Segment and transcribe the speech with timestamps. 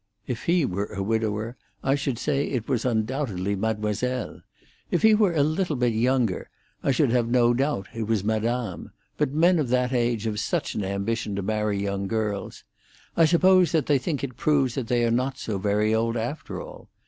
[0.25, 4.41] If he were a widower I should say it was undoubtedly mademoiselle.
[4.89, 6.49] If he were a little bit younger,
[6.81, 10.73] I should have no doubt it was madame; but men of that age have such
[10.73, 12.63] an ambition to marry young girls!
[13.15, 16.89] I suppose that they think it proves they are not so very old, after all.